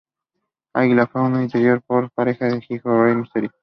Águila 0.73 1.03
y 1.03 1.07
Fauno, 1.13 1.43
y 1.43 1.47
teniendo 1.47 1.79
por 1.81 2.09
pareja 2.09 2.47
al 2.47 2.63
Hijo 2.67 2.91
de 2.91 3.03
Rey 3.03 3.15
Mysterio. 3.17 3.51